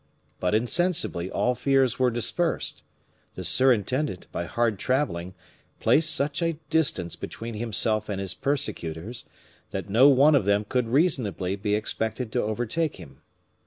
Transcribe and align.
But 0.39 0.55
insensibly 0.55 1.29
all 1.29 1.53
fears 1.53 1.99
were 1.99 2.09
dispersed; 2.09 2.83
the 3.35 3.43
surintendant, 3.43 4.25
by 4.31 4.45
hard 4.45 4.79
traveling, 4.79 5.35
placed 5.79 6.09
such 6.09 6.41
a 6.41 6.57
distance 6.71 7.15
between 7.15 7.53
himself 7.53 8.09
and 8.09 8.19
his 8.19 8.33
persecutors, 8.33 9.25
that 9.69 9.91
no 9.91 10.09
one 10.09 10.33
of 10.33 10.45
them 10.45 10.65
could 10.67 10.87
reasonably 10.87 11.55
be 11.55 11.75
expected 11.75 12.31
to 12.31 12.41
overtake 12.41 12.95
him. 12.95 13.21